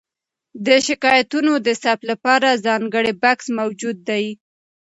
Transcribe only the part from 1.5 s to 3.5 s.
د ثبت لپاره ځانګړی بکس